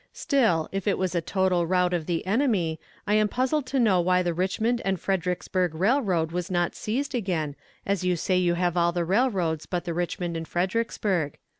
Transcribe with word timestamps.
Still, 0.13 0.67
if 0.71 0.87
it 0.87 0.97
was 0.97 1.13
a 1.13 1.21
total 1.21 1.67
rout 1.67 1.93
of 1.93 2.07
the 2.07 2.25
enemy, 2.25 2.79
I 3.05 3.13
am 3.13 3.27
puzzled 3.27 3.67
to 3.67 3.79
know 3.79 4.01
why 4.01 4.23
the 4.23 4.33
Richmond 4.33 4.81
and 4.83 4.99
Fredericksburg 4.99 5.75
railroad 5.75 6.31
was 6.31 6.49
not 6.49 6.73
seized 6.73 7.13
again, 7.13 7.55
as 7.85 8.03
you 8.03 8.15
say 8.15 8.35
you 8.35 8.55
have 8.55 8.75
all 8.75 8.91
the 8.91 9.05
railroads 9.05 9.67
but 9.67 9.85
the 9.85 9.93
Richmond 9.93 10.35
and 10.35 10.47
Fredericksburg. 10.47 11.37